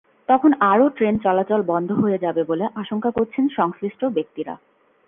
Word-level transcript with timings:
তখন 0.29 0.51
আরও 0.71 0.85
ট্রেন 0.89 1.15
চলাচল 1.17 1.61
বন্ধ 1.63 1.89
হয়ে 1.93 2.17
যাবে 2.17 2.41
বলে 2.43 2.65
আশঙ্কা 2.75 3.09
করছেন 3.11 3.43
সংশ্লিষ্ট 3.49 4.01
ব্যক্তিরা। 4.07 4.53